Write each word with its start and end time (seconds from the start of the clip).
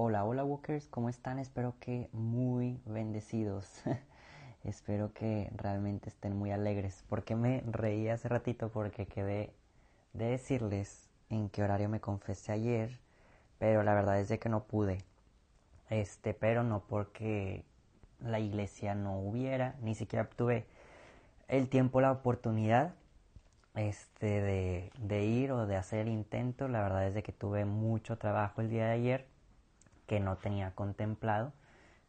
Hola, 0.00 0.24
hola 0.24 0.44
Walkers, 0.44 0.86
¿cómo 0.86 1.08
están? 1.08 1.40
Espero 1.40 1.74
que 1.80 2.08
muy 2.12 2.80
bendecidos. 2.86 3.82
Espero 4.62 5.12
que 5.12 5.50
realmente 5.56 6.08
estén 6.08 6.36
muy 6.36 6.52
alegres. 6.52 7.04
Porque 7.08 7.34
me 7.34 7.64
reí 7.66 8.08
hace 8.08 8.28
ratito 8.28 8.68
porque 8.68 9.06
quedé 9.06 9.52
de 10.12 10.26
decirles 10.26 11.08
en 11.30 11.48
qué 11.48 11.64
horario 11.64 11.88
me 11.88 12.00
confesé 12.00 12.52
ayer, 12.52 13.00
pero 13.58 13.82
la 13.82 13.92
verdad 13.92 14.20
es 14.20 14.28
de 14.28 14.38
que 14.38 14.48
no 14.48 14.62
pude. 14.62 14.98
Este, 15.90 16.32
pero 16.32 16.62
no 16.62 16.84
porque 16.86 17.64
la 18.20 18.38
iglesia 18.38 18.94
no 18.94 19.18
hubiera, 19.18 19.74
ni 19.82 19.96
siquiera 19.96 20.28
tuve 20.30 20.68
el 21.48 21.68
tiempo, 21.68 22.00
la 22.00 22.12
oportunidad 22.12 22.94
este, 23.74 24.92
de, 24.96 25.24
ir 25.24 25.50
o 25.50 25.66
de 25.66 25.74
hacer 25.74 26.06
el 26.06 26.12
intento. 26.12 26.68
La 26.68 26.82
verdad 26.82 27.08
es 27.08 27.14
de 27.14 27.24
que 27.24 27.32
tuve 27.32 27.64
mucho 27.64 28.16
trabajo 28.16 28.60
el 28.60 28.70
día 28.70 28.84
de 28.86 28.92
ayer 28.92 29.37
que 30.08 30.18
no 30.18 30.36
tenía 30.38 30.72
contemplado. 30.74 31.52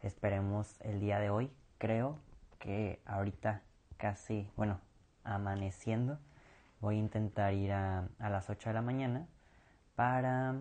Esperemos 0.02 0.80
el 0.82 1.00
día 1.02 1.20
de 1.20 1.30
hoy. 1.30 1.52
Creo 1.78 2.18
que 2.58 3.02
ahorita 3.06 3.62
casi, 3.98 4.50
bueno, 4.56 4.80
amaneciendo, 5.24 6.18
voy 6.80 6.96
a 6.96 7.00
intentar 7.00 7.54
ir 7.54 7.74
a, 7.74 8.08
a 8.18 8.30
las 8.30 8.50
8 8.50 8.70
de 8.70 8.74
la 8.74 8.82
mañana 8.82 9.28
para, 9.96 10.56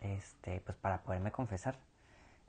este, 0.00 0.60
pues 0.60 0.78
para 0.78 1.02
poderme 1.02 1.32
confesar. 1.32 1.76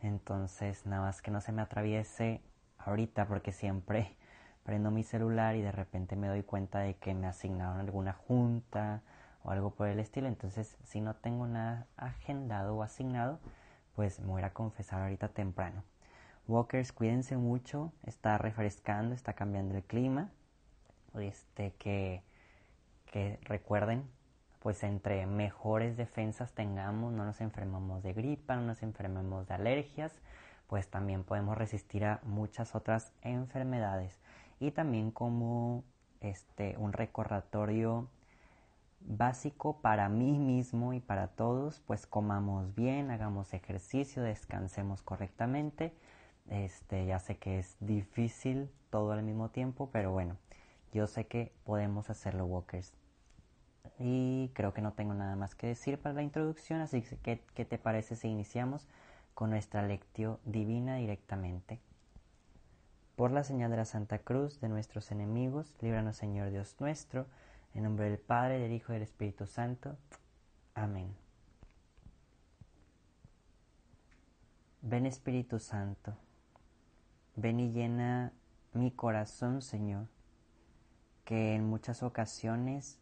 Entonces, 0.01 0.85
nada 0.85 1.01
más 1.01 1.23
que 1.23 1.31
no 1.31 1.41
se 1.41 1.51
me 1.51 1.63
atraviese 1.63 2.41
ahorita 2.77 3.27
porque 3.27 3.51
siempre 3.51 4.15
prendo 4.63 4.91
mi 4.91 5.03
celular 5.03 5.55
y 5.55 5.63
de 5.63 5.71
repente 5.71 6.15
me 6.15 6.27
doy 6.27 6.43
cuenta 6.43 6.79
de 6.79 6.95
que 6.97 7.15
me 7.15 7.25
asignaron 7.25 7.79
alguna 7.79 8.13
junta 8.13 9.01
o 9.43 9.49
algo 9.49 9.71
por 9.71 9.87
el 9.87 9.99
estilo. 9.99 10.27
Entonces, 10.27 10.77
si 10.83 11.01
no 11.01 11.15
tengo 11.15 11.47
nada 11.47 11.87
agendado 11.97 12.75
o 12.75 12.83
asignado, 12.83 13.39
pues 13.95 14.19
me 14.19 14.27
voy 14.27 14.43
a 14.43 14.53
confesar 14.53 15.01
ahorita 15.01 15.29
temprano. 15.29 15.83
Walkers, 16.47 16.91
cuídense 16.91 17.37
mucho, 17.37 17.91
está 18.03 18.37
refrescando, 18.37 19.15
está 19.15 19.33
cambiando 19.33 19.75
el 19.75 19.83
clima. 19.83 20.29
Este, 21.17 21.71
que, 21.79 22.21
que 23.05 23.39
recuerden, 23.43 24.03
pues 24.59 24.83
entre 24.83 25.25
mejores 25.25 25.95
defensas 25.95 26.53
tengamos, 26.53 27.13
no 27.13 27.23
nos 27.23 27.39
enfermamos 27.39 28.03
de 28.03 28.13
gripa, 28.13 28.55
no 28.55 28.63
nos 28.63 28.83
enfermemos 28.83 29.47
de 29.47 29.53
alergias, 29.53 30.11
pues 30.67 30.89
también 30.89 31.23
podemos 31.23 31.57
resistir 31.57 32.03
a 32.05 32.19
muchas 32.23 32.75
otras 32.75 33.13
enfermedades. 33.21 34.19
Y 34.59 34.71
también 34.71 35.11
como 35.11 35.83
este, 36.21 36.75
un 36.77 36.93
recordatorio 36.93 38.09
básico 39.07 39.81
para 39.81 40.09
mí 40.09 40.39
mismo 40.39 40.93
y 40.93 40.99
para 40.99 41.27
todos, 41.27 41.81
pues 41.85 42.07
comamos 42.07 42.75
bien, 42.75 43.11
hagamos 43.11 43.53
ejercicio, 43.53 44.23
descansemos 44.23 45.01
correctamente. 45.01 45.93
Este, 46.49 47.05
ya 47.05 47.19
sé 47.19 47.37
que 47.37 47.59
es 47.59 47.75
difícil 47.79 48.69
todo 48.89 49.11
al 49.11 49.23
mismo 49.23 49.49
tiempo, 49.49 49.89
pero 49.91 50.11
bueno, 50.11 50.37
yo 50.91 51.07
sé 51.07 51.27
que 51.27 51.53
podemos 51.63 52.09
hacerlo, 52.09 52.45
Walkers. 52.45 52.93
Y 53.99 54.51
creo 54.53 54.73
que 54.73 54.81
no 54.81 54.93
tengo 54.93 55.13
nada 55.13 55.35
más 55.35 55.55
que 55.55 55.67
decir 55.67 55.99
para 55.99 56.15
la 56.15 56.23
introducción, 56.23 56.81
así 56.81 57.01
que 57.01 57.41
¿qué 57.53 57.65
te 57.65 57.77
parece 57.77 58.15
si 58.15 58.27
iniciamos 58.27 58.87
con 59.33 59.49
nuestra 59.49 59.83
lectio 59.83 60.39
divina 60.45 60.97
directamente? 60.97 61.79
Por 63.15 63.31
la 63.31 63.43
señal 63.43 63.71
de 63.71 63.77
la 63.77 63.85
Santa 63.85 64.19
Cruz 64.19 64.59
de 64.59 64.67
nuestros 64.67 65.09
enemigos, 65.11 65.73
líbranos 65.81 66.17
Señor 66.17 66.49
Dios 66.49 66.75
nuestro, 66.79 67.27
en 67.75 67.83
nombre 67.83 68.09
del 68.09 68.19
Padre, 68.19 68.59
del 68.59 68.71
Hijo 68.71 68.91
y 68.91 68.95
del 68.95 69.03
Espíritu 69.03 69.45
Santo. 69.45 69.97
Amén. 70.73 71.13
Ven 74.81 75.05
Espíritu 75.05 75.59
Santo, 75.59 76.15
ven 77.35 77.59
y 77.59 77.71
llena 77.71 78.31
mi 78.73 78.91
corazón, 78.91 79.61
Señor, 79.61 80.07
que 81.23 81.55
en 81.55 81.67
muchas 81.67 82.03
ocasiones 82.03 82.99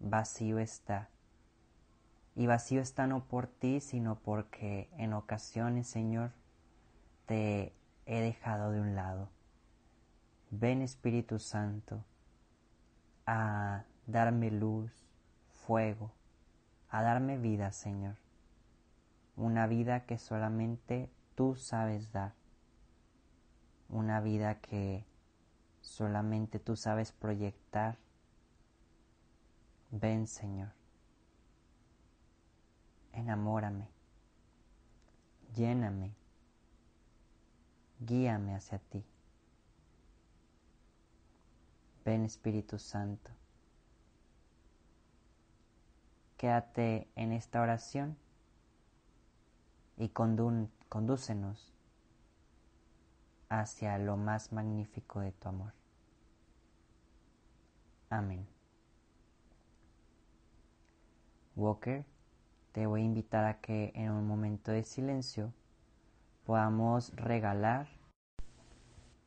vacío 0.00 0.58
está. 0.58 1.10
Y 2.34 2.46
vacío 2.46 2.80
está 2.80 3.06
no 3.06 3.24
por 3.24 3.46
ti, 3.46 3.80
sino 3.80 4.18
porque 4.18 4.88
en 4.96 5.12
ocasiones, 5.12 5.86
Señor, 5.86 6.32
te 7.26 7.74
he 8.06 8.20
dejado 8.20 8.72
de 8.72 8.80
un 8.80 8.94
lado. 8.94 9.28
Ven 10.50 10.80
Espíritu 10.80 11.38
Santo 11.38 12.04
a 13.26 13.84
darme 14.08 14.50
luz, 14.50 14.90
fuego, 15.66 16.10
a 16.88 17.02
darme 17.02 17.36
vida, 17.36 17.70
Señor. 17.72 18.16
Una 19.36 19.66
vida 19.66 20.06
que 20.06 20.18
solamente 20.18 21.10
tú 21.34 21.54
sabes 21.54 22.10
dar. 22.10 22.32
Una 23.90 24.20
vida 24.20 24.60
que 24.60 25.04
solamente 25.82 26.58
tú 26.58 26.74
sabes 26.74 27.12
proyectar. 27.12 27.98
Ven, 29.90 30.26
Señor. 30.26 30.72
Enamórame. 33.12 33.88
Lléname. 35.54 36.14
Guíame 38.00 38.54
hacia 38.54 38.78
ti. 38.78 39.04
Ven 42.04 42.24
Espíritu 42.24 42.78
Santo. 42.78 43.37
Quédate 46.38 47.08
en 47.16 47.32
esta 47.32 47.60
oración 47.60 48.16
y 49.96 50.10
condúcenos 50.10 51.74
hacia 53.48 53.98
lo 53.98 54.16
más 54.16 54.52
magnífico 54.52 55.18
de 55.18 55.32
tu 55.32 55.48
amor. 55.48 55.72
Amén. 58.08 58.46
Walker, 61.56 62.04
te 62.70 62.86
voy 62.86 63.00
a 63.00 63.04
invitar 63.04 63.44
a 63.44 63.60
que 63.60 63.90
en 63.96 64.12
un 64.12 64.28
momento 64.28 64.70
de 64.70 64.84
silencio 64.84 65.52
podamos 66.46 67.10
regalar 67.16 67.88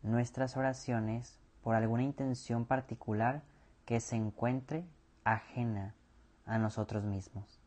nuestras 0.02 0.56
oraciones 0.56 1.38
por 1.62 1.76
alguna 1.76 2.04
intención 2.04 2.66
particular 2.66 3.44
que 3.86 4.00
se 4.00 4.16
encuentre 4.16 4.86
ajena 5.26 5.94
a 6.46 6.58
nosotros 6.58 7.04
mismos. 7.04 7.61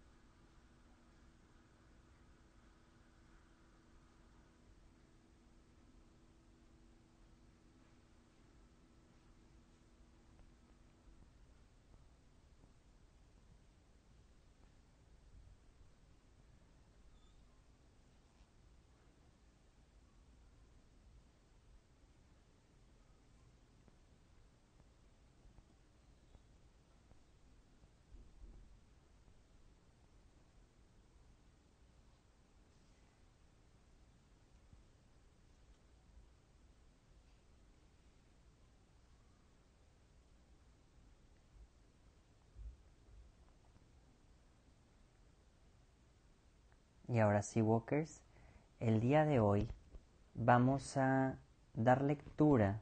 Y 47.14 47.20
ahora 47.20 47.42
sí, 47.42 47.62
Walkers, 47.62 48.24
el 48.80 48.98
día 48.98 49.24
de 49.24 49.38
hoy 49.38 49.68
vamos 50.34 50.96
a 50.96 51.38
dar 51.72 52.02
lectura 52.02 52.80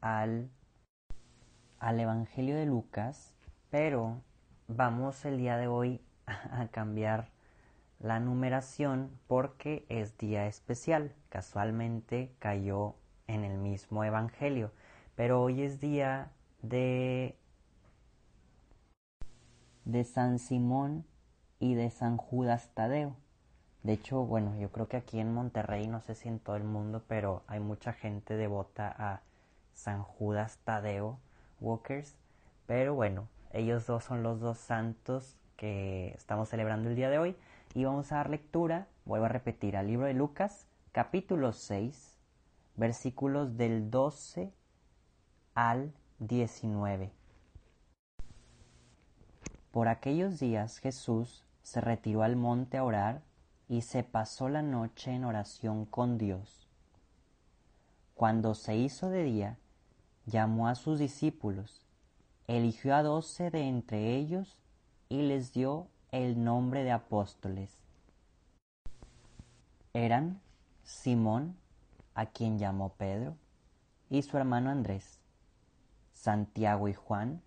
al, 0.00 0.48
al 1.80 1.98
Evangelio 1.98 2.54
de 2.54 2.66
Lucas, 2.66 3.34
pero 3.68 4.22
vamos 4.68 5.24
el 5.24 5.38
día 5.38 5.56
de 5.56 5.66
hoy 5.66 6.02
a 6.26 6.68
cambiar 6.70 7.32
la 7.98 8.20
numeración 8.20 9.10
porque 9.26 9.84
es 9.88 10.16
día 10.16 10.46
especial. 10.46 11.16
Casualmente 11.30 12.32
cayó 12.38 12.94
en 13.26 13.42
el 13.42 13.58
mismo 13.58 14.04
Evangelio, 14.04 14.70
pero 15.16 15.42
hoy 15.42 15.62
es 15.62 15.80
día 15.80 16.30
de 16.62 17.36
de 19.84 20.04
San 20.04 20.38
Simón 20.38 21.04
y 21.64 21.74
de 21.74 21.88
San 21.88 22.18
Judas 22.18 22.68
Tadeo. 22.74 23.16
De 23.82 23.94
hecho, 23.94 24.24
bueno, 24.26 24.54
yo 24.58 24.70
creo 24.70 24.86
que 24.86 24.98
aquí 24.98 25.18
en 25.18 25.32
Monterrey, 25.32 25.86
no 25.86 26.02
sé 26.02 26.14
si 26.14 26.28
en 26.28 26.38
todo 26.38 26.56
el 26.56 26.64
mundo, 26.64 27.02
pero 27.08 27.42
hay 27.46 27.58
mucha 27.58 27.94
gente 27.94 28.36
devota 28.36 28.94
a 28.98 29.22
San 29.72 30.02
Judas 30.02 30.58
Tadeo 30.64 31.18
Walkers. 31.60 32.16
Pero 32.66 32.94
bueno, 32.94 33.28
ellos 33.52 33.86
dos 33.86 34.04
son 34.04 34.22
los 34.22 34.40
dos 34.40 34.58
santos 34.58 35.38
que 35.56 36.12
estamos 36.14 36.50
celebrando 36.50 36.90
el 36.90 36.96
día 36.96 37.08
de 37.08 37.18
hoy. 37.18 37.36
y 37.72 37.84
vamos 37.84 38.12
a 38.12 38.16
dar 38.16 38.30
lectura, 38.30 38.86
vuelvo 39.06 39.24
a 39.26 39.30
repetir, 39.30 39.76
al 39.76 39.86
libro 39.88 40.06
de 40.06 40.14
Lucas, 40.14 40.66
capítulo 40.92 41.52
6, 41.52 42.18
versículos 42.76 43.56
del 43.56 43.90
12 43.90 44.52
al 45.54 45.92
19. 46.18 47.10
Por 49.72 49.88
aquellos 49.88 50.38
días 50.38 50.78
Jesús 50.78 51.44
se 51.64 51.80
retiró 51.80 52.22
al 52.22 52.36
monte 52.36 52.76
a 52.76 52.84
orar 52.84 53.22
y 53.68 53.80
se 53.80 54.04
pasó 54.04 54.48
la 54.48 54.62
noche 54.62 55.10
en 55.12 55.24
oración 55.24 55.86
con 55.86 56.18
Dios. 56.18 56.68
Cuando 58.14 58.54
se 58.54 58.76
hizo 58.76 59.08
de 59.08 59.24
día, 59.24 59.58
llamó 60.26 60.68
a 60.68 60.74
sus 60.74 60.98
discípulos, 60.98 61.82
eligió 62.46 62.94
a 62.94 63.02
doce 63.02 63.50
de 63.50 63.62
entre 63.62 64.14
ellos 64.14 64.60
y 65.08 65.22
les 65.22 65.52
dio 65.52 65.88
el 66.12 66.44
nombre 66.44 66.84
de 66.84 66.92
apóstoles. 66.92 67.82
Eran 69.94 70.40
Simón, 70.84 71.56
a 72.14 72.26
quien 72.26 72.58
llamó 72.58 72.90
Pedro, 72.90 73.36
y 74.10 74.22
su 74.22 74.36
hermano 74.36 74.70
Andrés, 74.70 75.18
Santiago 76.12 76.88
y 76.88 76.94
Juan, 76.94 77.42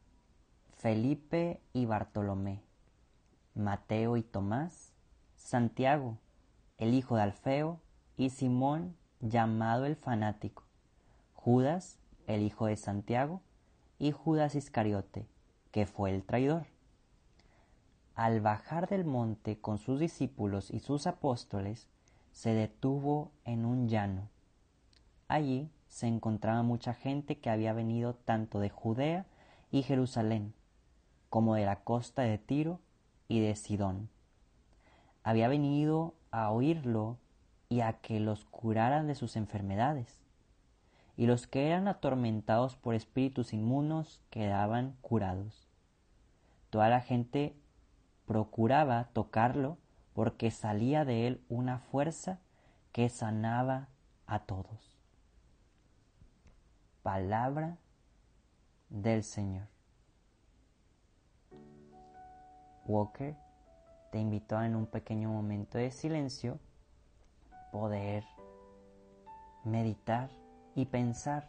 Felipe 0.76 1.62
y 1.72 1.86
Bartolomé, 1.86 2.67
Mateo 3.58 4.18
y 4.18 4.22
Tomás, 4.22 4.94
Santiago, 5.36 6.20
el 6.78 6.94
hijo 6.94 7.16
de 7.16 7.24
Alfeo, 7.24 7.80
y 8.16 8.30
Simón, 8.30 8.96
llamado 9.20 9.86
el 9.86 9.96
fanático, 9.96 10.64
Judas, 11.34 11.98
el 12.28 12.44
hijo 12.44 12.68
de 12.68 12.76
Santiago, 12.76 13.42
y 13.98 14.12
Judas 14.12 14.54
Iscariote, 14.54 15.26
que 15.72 15.88
fue 15.88 16.14
el 16.14 16.24
traidor. 16.24 16.68
Al 18.14 18.42
bajar 18.42 18.88
del 18.90 19.06
monte 19.06 19.60
con 19.60 19.80
sus 19.80 20.00
discípulos 20.00 20.70
y 20.70 20.80
sus 20.80 21.08
apóstoles, 21.08 21.88
se 22.32 22.54
detuvo 22.54 23.32
en 23.44 23.66
un 23.66 23.90
llano. 23.90 24.30
Allí 25.28 25.72
se 25.88 26.06
encontraba 26.06 26.62
mucha 26.62 26.94
gente 26.94 27.40
que 27.40 27.50
había 27.50 27.74
venido 27.74 28.14
tanto 28.14 28.60
de 28.60 28.70
Judea 28.70 29.26
y 29.72 29.82
Jerusalén, 29.82 30.54
como 31.32 31.56
de 31.56 31.66
la 31.66 31.78
costa 31.78 32.22
de 32.22 32.38
Tiro 32.38 32.82
y 33.28 33.40
de 33.42 33.56
Sidón 33.56 34.10
había 35.28 35.50
venido 35.50 36.14
a 36.32 36.52
oírlo 36.52 37.18
y 37.68 37.82
a 37.82 38.00
que 38.00 38.22
los 38.22 38.46
curaran 38.46 39.08
de 39.08 39.16
sus 39.16 39.36
enfermedades. 39.36 40.22
Y 41.18 41.26
los 41.26 41.48
que 41.48 41.68
eran 41.68 41.90
atormentados 41.90 42.78
por 42.78 42.96
espíritus 42.96 43.52
inmunos 43.52 44.22
quedaban 44.30 44.96
curados. 45.02 45.68
Toda 46.70 46.88
la 46.88 47.02
gente 47.02 47.58
procuraba 48.26 49.10
tocarlo 49.12 49.78
porque 50.14 50.50
salía 50.50 51.04
de 51.04 51.28
él 51.28 51.42
una 51.50 51.80
fuerza 51.80 52.40
que 52.94 53.10
sanaba 53.10 53.90
a 54.28 54.40
todos. 54.40 54.98
Palabra 57.04 57.78
del 58.90 59.26
Señor. 59.26 59.77
Walker 62.88 63.36
te 64.12 64.20
invito 64.20 64.58
a 64.58 64.66
en 64.66 64.76
un 64.76 64.86
pequeño 64.86 65.30
momento 65.30 65.78
de 65.78 65.92
silencio 65.92 66.60
poder 67.72 68.24
meditar 69.64 70.30
y 70.76 70.86
pensar 70.86 71.48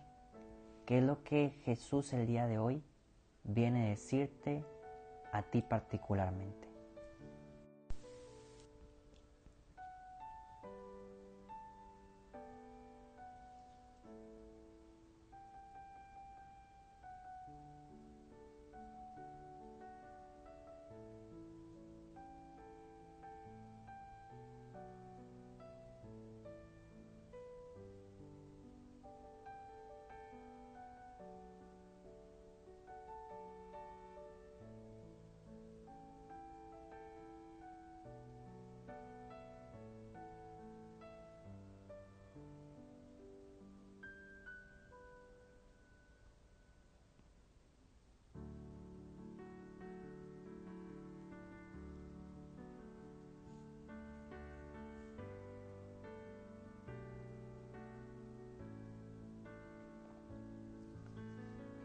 qué 0.85 0.99
es 0.99 1.05
lo 1.05 1.23
que 1.23 1.51
Jesús 1.65 2.13
el 2.13 2.27
día 2.27 2.47
de 2.47 2.59
hoy 2.59 2.83
viene 3.45 3.87
a 3.87 3.89
decirte 3.91 4.65
a 5.33 5.43
ti 5.43 5.63
particularmente. 5.63 6.68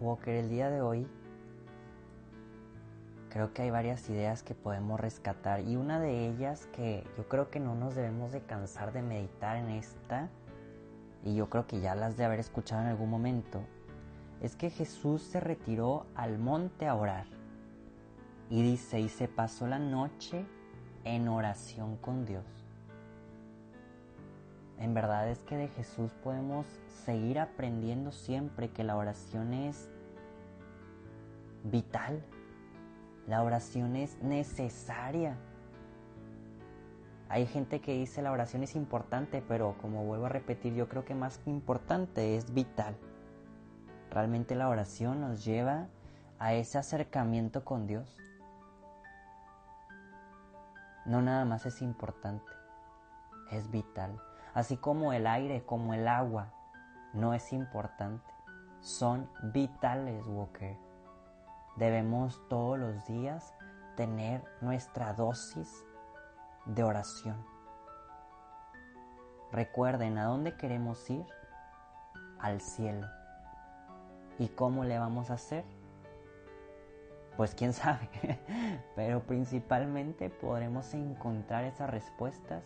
Walker, 0.03 0.35
el 0.35 0.49
día 0.49 0.69
de 0.69 0.81
hoy 0.81 1.07
creo 3.29 3.53
que 3.53 3.61
hay 3.61 3.71
varias 3.71 4.09
ideas 4.09 4.43
que 4.43 4.53
podemos 4.53 4.99
rescatar 4.99 5.61
y 5.61 5.77
una 5.77 5.97
de 5.99 6.27
ellas 6.27 6.67
que 6.73 7.07
yo 7.17 7.27
creo 7.29 7.49
que 7.49 7.61
no 7.61 7.73
nos 7.73 7.95
debemos 7.95 8.33
de 8.33 8.41
cansar 8.41 8.91
de 8.91 9.01
meditar 9.01 9.55
en 9.55 9.69
esta 9.69 10.27
y 11.23 11.35
yo 11.35 11.49
creo 11.49 11.67
que 11.67 11.79
ya 11.79 11.95
las 11.95 12.17
de 12.17 12.25
haber 12.25 12.39
escuchado 12.39 12.81
en 12.81 12.89
algún 12.89 13.09
momento 13.09 13.61
es 14.41 14.57
que 14.57 14.69
Jesús 14.69 15.21
se 15.21 15.39
retiró 15.39 16.05
al 16.15 16.37
monte 16.37 16.85
a 16.85 16.95
orar 16.95 17.25
y 18.49 18.61
dice 18.61 18.99
y 18.99 19.07
se 19.07 19.29
pasó 19.29 19.67
la 19.67 19.79
noche 19.79 20.45
en 21.05 21.29
oración 21.29 21.95
con 21.95 22.25
Dios. 22.25 22.43
En 24.79 24.93
verdad 24.93 25.29
es 25.29 25.39
que 25.43 25.55
de 25.55 25.69
Jesús 25.69 26.11
podemos 26.23 26.65
seguir 27.05 27.39
aprendiendo 27.39 28.11
siempre 28.11 28.69
que 28.69 28.83
la 28.83 28.97
oración 28.97 29.53
es 29.53 29.89
vital. 31.63 32.23
La 33.27 33.43
oración 33.43 33.95
es 33.95 34.21
necesaria. 34.21 35.37
Hay 37.29 37.45
gente 37.47 37.81
que 37.81 37.93
dice 37.93 38.21
la 38.21 38.31
oración 38.31 38.63
es 38.63 38.75
importante, 38.75 39.41
pero 39.47 39.75
como 39.81 40.05
vuelvo 40.05 40.27
a 40.27 40.29
repetir, 40.29 40.73
yo 40.73 40.87
creo 40.87 41.05
que 41.05 41.15
más 41.15 41.39
importante 41.45 42.35
es 42.35 42.53
vital. 42.53 42.95
Realmente 44.11 44.55
la 44.55 44.69
oración 44.69 45.21
nos 45.21 45.43
lleva 45.43 45.87
a 46.37 46.53
ese 46.53 46.77
acercamiento 46.77 47.63
con 47.63 47.87
Dios. 47.87 48.17
No 51.05 51.21
nada 51.21 51.45
más 51.45 51.65
es 51.65 51.81
importante, 51.81 52.51
es 53.51 53.71
vital. 53.71 54.21
Así 54.53 54.77
como 54.77 55.13
el 55.13 55.25
aire, 55.25 55.65
como 55.65 55.93
el 55.93 56.07
agua, 56.07 56.53
no 57.13 57.33
es 57.33 57.51
importante, 57.53 58.31
son 58.81 59.29
vitales, 59.51 60.23
Walker. 60.27 60.82
Debemos 61.75 62.41
todos 62.49 62.77
los 62.77 63.05
días 63.07 63.53
tener 63.95 64.43
nuestra 64.61 65.13
dosis 65.13 65.85
de 66.65 66.83
oración. 66.83 67.43
Recuerden 69.51 70.17
a 70.17 70.25
dónde 70.25 70.55
queremos 70.55 71.09
ir, 71.09 71.25
al 72.39 72.59
cielo. 72.59 73.07
¿Y 74.37 74.49
cómo 74.49 74.83
le 74.83 74.99
vamos 74.99 75.29
a 75.29 75.35
hacer? 75.35 75.63
Pues 77.37 77.55
quién 77.55 77.73
sabe, 77.73 78.09
pero 78.95 79.21
principalmente 79.23 80.29
podremos 80.29 80.93
encontrar 80.93 81.63
esas 81.63 81.89
respuestas 81.89 82.63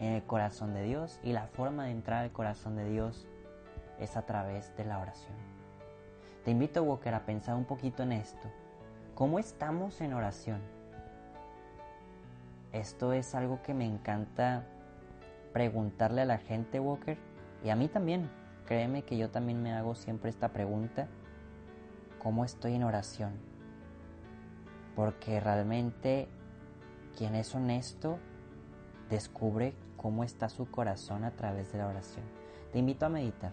en 0.00 0.14
el 0.14 0.24
corazón 0.24 0.74
de 0.74 0.82
Dios 0.82 1.20
y 1.22 1.32
la 1.32 1.46
forma 1.46 1.84
de 1.84 1.92
entrar 1.92 2.24
al 2.24 2.32
corazón 2.32 2.76
de 2.76 2.88
Dios 2.88 3.26
es 3.98 4.16
a 4.16 4.22
través 4.22 4.74
de 4.76 4.84
la 4.84 4.98
oración. 4.98 5.59
Te 6.44 6.50
invito, 6.50 6.82
Walker, 6.82 7.14
a 7.14 7.26
pensar 7.26 7.54
un 7.54 7.64
poquito 7.64 8.02
en 8.02 8.12
esto. 8.12 8.48
¿Cómo 9.14 9.38
estamos 9.38 10.00
en 10.00 10.14
oración? 10.14 10.60
Esto 12.72 13.12
es 13.12 13.34
algo 13.34 13.60
que 13.62 13.74
me 13.74 13.84
encanta 13.84 14.64
preguntarle 15.52 16.22
a 16.22 16.24
la 16.24 16.38
gente, 16.38 16.80
Walker, 16.80 17.18
y 17.62 17.68
a 17.68 17.76
mí 17.76 17.88
también. 17.88 18.30
Créeme 18.64 19.02
que 19.02 19.18
yo 19.18 19.30
también 19.30 19.62
me 19.62 19.72
hago 19.74 19.94
siempre 19.94 20.30
esta 20.30 20.48
pregunta. 20.48 21.08
¿Cómo 22.22 22.44
estoy 22.44 22.74
en 22.74 22.84
oración? 22.84 23.32
Porque 24.94 25.40
realmente 25.40 26.28
quien 27.18 27.34
es 27.34 27.54
honesto 27.54 28.18
descubre 29.10 29.74
cómo 29.96 30.24
está 30.24 30.48
su 30.48 30.70
corazón 30.70 31.24
a 31.24 31.32
través 31.32 31.72
de 31.72 31.78
la 31.78 31.88
oración. 31.88 32.24
Te 32.72 32.78
invito 32.78 33.04
a 33.04 33.08
meditar. 33.10 33.52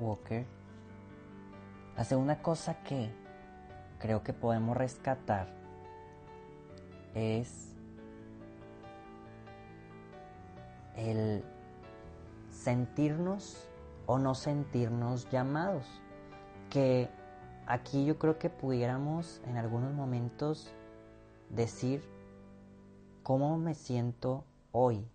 Walker, 0.00 0.46
la 1.96 2.04
segunda 2.04 2.42
cosa 2.42 2.82
que 2.82 3.10
creo 3.98 4.22
que 4.22 4.32
podemos 4.32 4.76
rescatar 4.76 5.48
es 7.14 7.76
el 10.96 11.44
sentirnos 12.50 13.68
o 14.06 14.18
no 14.18 14.34
sentirnos 14.34 15.28
llamados. 15.30 15.86
Que 16.68 17.10
aquí 17.66 18.04
yo 18.04 18.18
creo 18.18 18.38
que 18.38 18.50
pudiéramos 18.50 19.40
en 19.46 19.56
algunos 19.56 19.92
momentos 19.92 20.72
decir 21.48 22.02
cómo 23.22 23.58
me 23.58 23.74
siento 23.74 24.44
hoy 24.72 25.06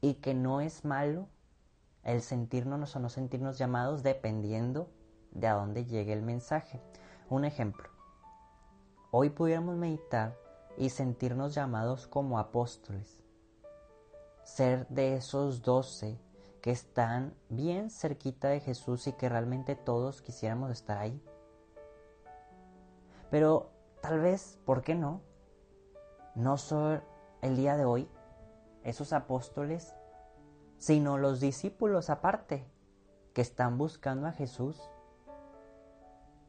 y 0.00 0.14
que 0.14 0.34
no 0.34 0.60
es 0.60 0.84
malo 0.84 1.28
el 2.04 2.20
sentirnos 2.20 2.94
o 2.94 3.00
no 3.00 3.08
sentirnos 3.08 3.58
llamados 3.58 4.02
dependiendo 4.02 4.88
de 5.32 5.48
a 5.48 5.54
dónde 5.54 5.84
llegue 5.84 6.12
el 6.12 6.22
mensaje. 6.22 6.80
Un 7.30 7.44
ejemplo, 7.44 7.88
hoy 9.10 9.30
pudiéramos 9.30 9.76
meditar 9.76 10.36
y 10.76 10.90
sentirnos 10.90 11.54
llamados 11.54 12.06
como 12.06 12.38
apóstoles, 12.38 13.22
ser 14.44 14.86
de 14.88 15.14
esos 15.16 15.62
doce 15.62 16.18
que 16.60 16.70
están 16.70 17.34
bien 17.48 17.90
cerquita 17.90 18.48
de 18.48 18.60
Jesús 18.60 19.06
y 19.06 19.12
que 19.12 19.28
realmente 19.28 19.76
todos 19.76 20.22
quisiéramos 20.22 20.70
estar 20.70 20.98
ahí. 20.98 21.22
Pero 23.30 23.70
tal 24.00 24.20
vez, 24.20 24.58
¿por 24.64 24.82
qué 24.82 24.94
no? 24.94 25.20
No 26.34 26.56
son 26.56 27.02
el 27.42 27.56
día 27.56 27.76
de 27.76 27.84
hoy 27.84 28.08
esos 28.82 29.12
apóstoles, 29.12 29.94
sino 30.84 31.16
los 31.16 31.40
discípulos 31.40 32.10
aparte, 32.10 32.66
que 33.32 33.40
están 33.40 33.78
buscando 33.78 34.26
a 34.26 34.32
Jesús 34.32 34.78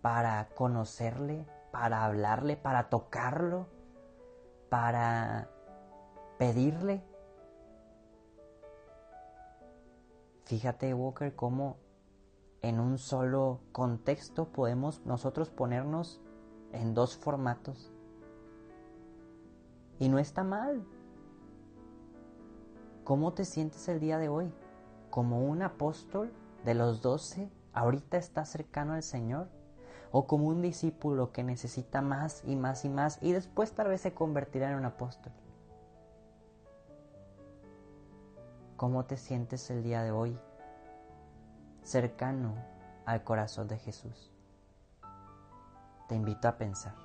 para 0.02 0.50
conocerle, 0.50 1.48
para 1.72 2.04
hablarle, 2.04 2.58
para 2.58 2.90
tocarlo, 2.90 3.68
para 4.68 5.48
pedirle. 6.38 7.02
Fíjate, 10.44 10.94
Walker, 10.94 11.34
cómo 11.34 11.78
en 12.62 12.82
un 12.82 12.98
solo 12.98 13.62
contexto 13.72 14.52
podemos 14.52 15.00
nosotros 15.06 15.50
ponernos 15.50 16.20
en 16.74 16.94
dos 16.94 17.16
formatos. 17.16 17.90
Y 19.98 20.10
no 20.10 20.20
está 20.20 20.44
mal. 20.44 20.86
¿Cómo 23.06 23.34
te 23.34 23.46
sientes 23.46 23.88
el 23.88 24.00
día 24.00 24.18
de 24.18 24.30
hoy? 24.30 24.52
¿Como 25.12 25.46
un 25.46 25.62
apóstol 25.62 26.34
de 26.66 26.74
los 26.74 27.04
doce 27.04 27.52
ahorita 27.72 28.18
está 28.18 28.46
cercano 28.46 28.94
al 28.94 29.04
Señor? 29.04 29.48
¿O 30.12 30.26
como 30.26 30.48
un 30.48 30.64
discípulo 30.64 31.32
que 31.32 31.44
necesita 31.44 32.02
más 32.02 32.42
y 32.46 32.56
más 32.56 32.84
y 32.84 32.90
más 32.90 33.20
y 33.22 33.32
después 33.32 33.74
tal 33.74 33.90
vez 33.90 34.02
se 34.02 34.16
convertirá 34.16 34.72
en 34.72 34.78
un 34.78 34.86
apóstol? 34.86 35.32
¿Cómo 38.76 39.06
te 39.06 39.18
sientes 39.18 39.70
el 39.70 39.84
día 39.84 40.02
de 40.02 40.10
hoy? 40.10 40.40
Cercano 41.84 42.56
al 43.06 43.24
corazón 43.24 43.68
de 43.68 43.78
Jesús. 43.78 44.34
Te 46.10 46.16
invito 46.16 46.48
a 46.48 46.58
pensar. 46.58 47.05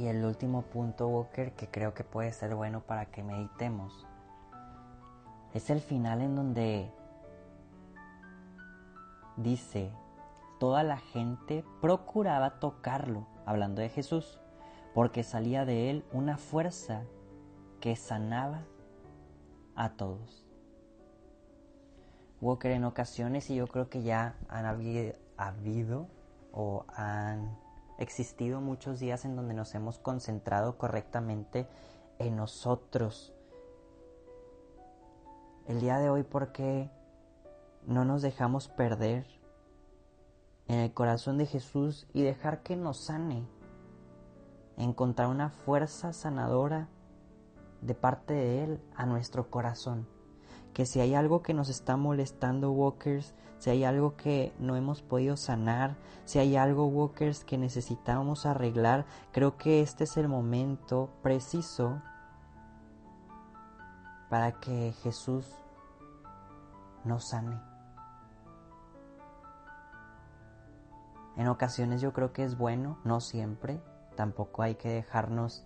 Y 0.00 0.06
el 0.06 0.24
último 0.24 0.62
punto, 0.62 1.08
Walker, 1.08 1.52
que 1.52 1.68
creo 1.68 1.92
que 1.92 2.04
puede 2.04 2.32
ser 2.32 2.54
bueno 2.54 2.80
para 2.80 3.04
que 3.04 3.22
meditemos, 3.22 4.06
es 5.52 5.68
el 5.68 5.82
final 5.82 6.22
en 6.22 6.36
donde 6.36 6.90
dice, 9.36 9.92
toda 10.58 10.84
la 10.84 10.96
gente 10.96 11.66
procuraba 11.82 12.60
tocarlo, 12.60 13.26
hablando 13.44 13.82
de 13.82 13.90
Jesús, 13.90 14.40
porque 14.94 15.22
salía 15.22 15.66
de 15.66 15.90
él 15.90 16.02
una 16.12 16.38
fuerza 16.38 17.02
que 17.82 17.94
sanaba 17.94 18.62
a 19.76 19.90
todos. 19.90 20.46
Walker 22.40 22.70
en 22.70 22.84
ocasiones, 22.84 23.50
y 23.50 23.56
yo 23.56 23.66
creo 23.66 23.90
que 23.90 24.02
ya 24.02 24.34
han 24.48 24.64
habido, 24.64 25.12
habido 25.36 26.06
o 26.52 26.86
han 26.88 27.54
existido 28.00 28.60
muchos 28.60 28.98
días 28.98 29.24
en 29.24 29.36
donde 29.36 29.54
nos 29.54 29.74
hemos 29.74 29.98
concentrado 29.98 30.76
correctamente 30.76 31.68
en 32.18 32.34
nosotros. 32.34 33.32
El 35.66 35.80
día 35.80 35.98
de 35.98 36.10
hoy, 36.10 36.22
¿por 36.24 36.50
qué 36.50 36.90
no 37.86 38.04
nos 38.04 38.22
dejamos 38.22 38.68
perder 38.68 39.26
en 40.66 40.80
el 40.80 40.92
corazón 40.92 41.38
de 41.38 41.46
Jesús 41.46 42.08
y 42.12 42.22
dejar 42.22 42.62
que 42.62 42.74
nos 42.74 43.04
sane? 43.04 43.46
Encontrar 44.76 45.28
una 45.28 45.50
fuerza 45.50 46.12
sanadora 46.12 46.88
de 47.82 47.94
parte 47.94 48.34
de 48.34 48.64
Él 48.64 48.82
a 48.96 49.06
nuestro 49.06 49.50
corazón 49.50 50.08
que 50.74 50.86
si 50.86 51.00
hay 51.00 51.14
algo 51.14 51.42
que 51.42 51.54
nos 51.54 51.68
está 51.68 51.96
molestando, 51.96 52.70
Walkers, 52.72 53.34
si 53.58 53.70
hay 53.70 53.84
algo 53.84 54.16
que 54.16 54.52
no 54.58 54.76
hemos 54.76 55.02
podido 55.02 55.36
sanar, 55.36 55.96
si 56.24 56.38
hay 56.38 56.56
algo, 56.56 56.86
Walkers, 56.86 57.44
que 57.44 57.58
necesitamos 57.58 58.46
arreglar, 58.46 59.04
creo 59.32 59.56
que 59.56 59.82
este 59.82 60.04
es 60.04 60.16
el 60.16 60.28
momento 60.28 61.10
preciso 61.22 62.00
para 64.30 64.52
que 64.60 64.94
Jesús 65.02 65.46
nos 67.04 67.28
sane. 67.28 67.60
En 71.36 71.48
ocasiones 71.48 72.00
yo 72.00 72.12
creo 72.12 72.32
que 72.32 72.44
es 72.44 72.56
bueno, 72.56 72.98
no 73.04 73.20
siempre, 73.20 73.80
tampoco 74.14 74.62
hay 74.62 74.74
que 74.76 74.88
dejarnos 74.88 75.64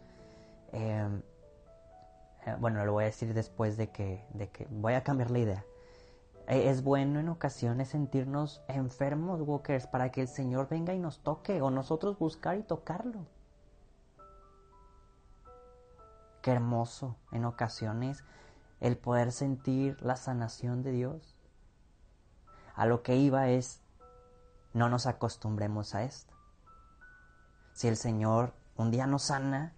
eh, 0.73 1.23
eh, 2.47 2.57
bueno, 2.59 2.85
lo 2.85 2.93
voy 2.93 3.05
a 3.05 3.07
decir 3.07 3.35
después 3.35 3.77
de 3.77 3.91
que, 3.91 4.27
de 4.35 4.51
que 4.51 4.67
voy 4.71 4.95
a 4.95 5.03
cambiar 5.03 5.31
la 5.31 5.39
idea. 5.39 5.65
Eh, 6.47 6.69
es 6.69 6.83
bueno 6.83 7.21
en 7.21 7.29
ocasiones 7.29 7.89
sentirnos 7.89 8.63
enfermos, 8.69 9.41
Walkers, 9.41 9.87
para 9.87 10.11
que 10.11 10.21
el 10.21 10.29
Señor 10.29 10.69
venga 10.69 10.93
y 10.93 10.99
nos 10.99 11.21
toque 11.21 11.63
o 11.63 11.71
nosotros 11.71 12.19
buscar 12.19 12.59
y 12.59 12.63
tocarlo. 12.63 13.27
Qué 16.43 16.51
hermoso 16.51 17.17
en 17.33 17.47
ocasiones 17.47 18.23
el 18.81 18.99
poder 18.99 19.33
sentir 19.33 19.97
la 20.03 20.17
sanación 20.17 20.83
de 20.83 20.93
Dios. 20.93 21.39
A 22.75 22.85
lo 22.85 23.03
que 23.03 23.17
iba 23.17 23.49
es, 23.49 23.81
no 24.75 24.91
nos 24.91 25.07
acostumbremos 25.07 25.95
a 25.95 26.03
esto. 26.03 26.35
Si 27.73 27.89
el 27.89 27.97
Señor 27.97 28.53
un 28.77 28.91
día 28.91 29.07
nos 29.07 29.23
sana, 29.23 29.73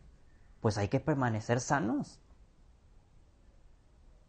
pues 0.61 0.79
hay 0.79 0.89
que 0.89 0.99
permanecer 0.99 1.61
sanos. 1.61 2.21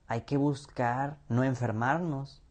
Hay 0.07 0.21
que 0.21 0.37
buscar 0.37 1.17
no 1.27 1.43
enfermarnos. 1.43 2.41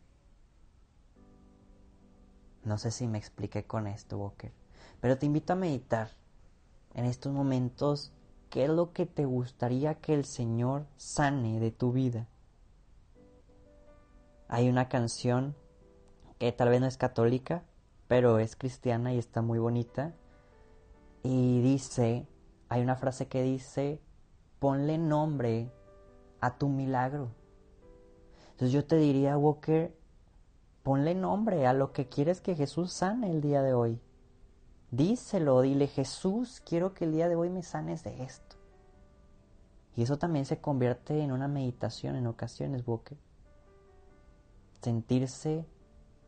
No 2.65 2.79
sé 2.79 2.91
si 2.91 3.07
me 3.07 3.19
expliqué 3.19 3.65
con 3.65 3.87
esto, 3.87 4.19
Walker, 4.19 4.53
pero 5.01 5.17
te 5.19 5.27
invito 5.27 5.53
a 5.53 5.57
meditar 5.57 6.11
en 6.95 7.05
estos 7.05 7.33
momentos 7.33 8.13
qué 8.51 8.65
es 8.65 8.71
lo 8.71 8.93
que 8.93 9.07
te 9.07 9.25
gustaría 9.25 9.95
que 9.95 10.15
el 10.15 10.25
Señor 10.25 10.87
sane 10.97 11.61
de 11.61 11.71
tu 11.71 11.93
vida. 11.93 12.27
Hay 14.49 14.69
una 14.69 14.89
canción 14.89 15.57
que 16.39 16.53
tal 16.53 16.69
vez 16.69 16.81
no 16.81 16.87
es 16.87 16.97
católica, 16.97 17.65
pero 18.09 18.39
es 18.39 18.57
cristiana 18.57 19.13
y 19.15 19.19
está 19.19 19.43
muy 19.43 19.59
bonita. 19.59 20.15
Y 21.23 21.61
dice, 21.63 22.29
hay 22.69 22.83
una 22.83 22.97
frase 22.97 23.27
que 23.27 23.43
dice, 23.43 24.01
ponle 24.59 24.99
nombre 24.99 25.71
a 26.41 26.59
tu 26.59 26.69
milagro. 26.69 27.31
Entonces 28.57 28.73
yo 28.73 28.87
te 28.87 28.97
diría, 28.97 29.37
Walker, 29.37 29.95
ponle 30.83 31.15
nombre 31.15 31.67
a 31.67 31.75
lo 31.75 31.93
que 31.93 32.09
quieres 32.09 32.41
que 32.41 32.55
Jesús 32.55 32.91
sane 32.91 33.31
el 33.31 33.43
día 33.43 33.61
de 33.61 33.75
hoy. 33.75 34.01
Díselo, 34.91 35.61
dile, 35.61 35.89
Jesús, 35.89 36.63
quiero 36.65 36.95
que 36.95 37.05
el 37.05 37.13
día 37.13 37.29
de 37.29 37.37
hoy 37.37 37.51
me 37.51 37.63
sanes 37.63 38.03
de 38.03 38.23
esto. 38.23 38.57
Y 39.95 40.05
eso 40.05 40.17
también 40.17 40.47
se 40.47 40.59
convierte 40.59 41.21
en 41.21 41.33
una 41.33 41.49
meditación 41.49 42.17
en 42.17 42.27
ocasiones, 42.27 42.83
Walker. 42.87 43.19
Sentirse 44.81 45.67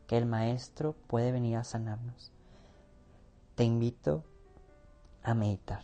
que 0.05 0.15
el 0.15 0.27
Maestro 0.27 0.93
puede 1.07 1.31
venir 1.31 1.57
a 1.57 1.63
sanarnos. 1.63 2.31
Te 3.55 3.63
invito 3.63 4.23
a 5.23 5.33
meditar. 5.33 5.83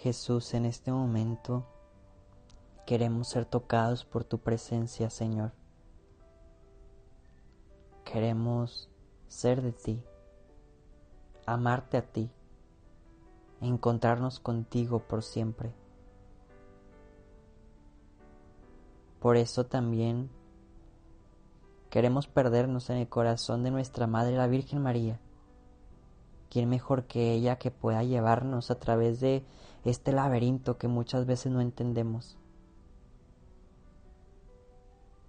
Jesús, 0.00 0.54
en 0.54 0.64
este 0.64 0.90
momento 0.90 1.66
queremos 2.86 3.28
ser 3.28 3.44
tocados 3.44 4.06
por 4.06 4.24
tu 4.24 4.38
presencia, 4.38 5.10
Señor. 5.10 5.52
Queremos 8.06 8.88
ser 9.28 9.60
de 9.60 9.72
ti, 9.72 10.02
amarte 11.44 11.98
a 11.98 12.02
ti, 12.02 12.30
encontrarnos 13.60 14.40
contigo 14.40 15.00
por 15.00 15.22
siempre. 15.22 15.70
Por 19.20 19.36
eso 19.36 19.66
también 19.66 20.30
queremos 21.90 22.26
perdernos 22.26 22.88
en 22.88 22.96
el 22.96 23.08
corazón 23.10 23.64
de 23.64 23.70
nuestra 23.70 24.06
Madre 24.06 24.34
la 24.34 24.46
Virgen 24.46 24.82
María 24.82 25.20
¿Quién 26.50 26.68
mejor 26.68 27.04
que 27.04 27.32
ella 27.32 27.56
que 27.56 27.70
pueda 27.70 28.02
llevarnos 28.02 28.72
a 28.72 28.74
través 28.74 29.20
de 29.20 29.44
este 29.84 30.12
laberinto 30.12 30.78
que 30.78 30.88
muchas 30.88 31.26
veces 31.26 31.52
no 31.52 31.60
entendemos? 31.60 32.36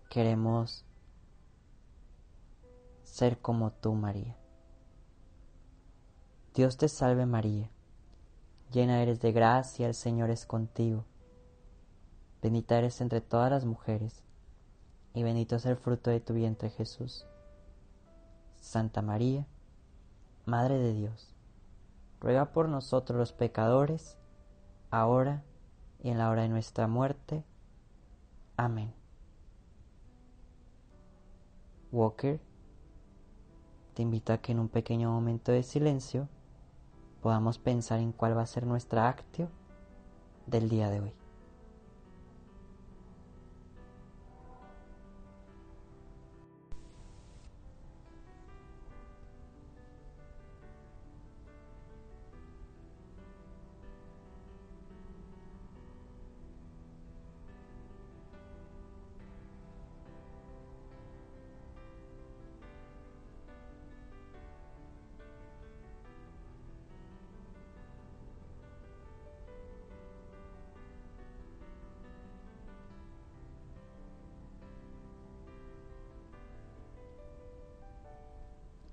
Queremos 0.09 0.85
ser 3.03 3.39
como 3.39 3.71
tú, 3.71 3.93
María. 3.93 4.35
Dios 6.53 6.75
te 6.75 6.89
salve 6.89 7.25
María, 7.25 7.69
llena 8.71 9.01
eres 9.01 9.21
de 9.21 9.31
gracia, 9.31 9.87
el 9.87 9.93
Señor 9.93 10.29
es 10.29 10.45
contigo. 10.45 11.05
Bendita 12.41 12.77
eres 12.77 12.99
entre 12.99 13.21
todas 13.21 13.49
las 13.49 13.63
mujeres, 13.63 14.23
y 15.13 15.23
bendito 15.23 15.55
es 15.55 15.65
el 15.65 15.77
fruto 15.77 16.09
de 16.09 16.19
tu 16.19 16.33
vientre 16.33 16.69
Jesús. 16.69 17.25
Santa 18.59 19.01
María, 19.01 19.47
Madre 20.45 20.77
de 20.77 20.93
Dios, 20.93 21.33
ruega 22.19 22.51
por 22.51 22.67
nosotros 22.67 23.17
los 23.17 23.31
pecadores, 23.31 24.17
ahora 24.91 25.43
y 26.04 26.10
en 26.10 26.17
la 26.17 26.30
hora 26.30 26.43
de 26.43 26.49
nuestra 26.49 26.88
muerte. 26.88 27.43
Amén. 28.58 28.93
Walker, 31.91 32.39
te 33.93 34.01
invito 34.01 34.34
a 34.34 34.38
que 34.38 34.51
en 34.51 34.60
un 34.60 34.69
pequeño 34.69 35.12
momento 35.12 35.51
de 35.51 35.63
silencio 35.63 36.30
podamos 37.21 37.58
pensar 37.58 37.99
en 37.99 38.12
cuál 38.12 38.38
va 38.38 38.43
a 38.43 38.47
ser 38.47 38.65
nuestra 38.65 39.10
actio 39.10 39.49
del 40.47 40.69
día 40.69 40.89
de 40.89 41.01
hoy. 41.01 41.20